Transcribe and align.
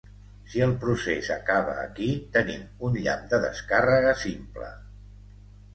Si 0.51 0.61
el 0.67 0.71
procés 0.85 1.29
acaba 1.35 1.75
aquí, 1.83 2.09
tenim 2.39 2.65
un 2.89 2.99
llamp 3.05 3.29
de 3.35 3.43
descàrrega 3.47 4.19
simple. 4.27 4.77